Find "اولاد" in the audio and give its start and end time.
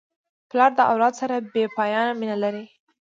0.91-1.13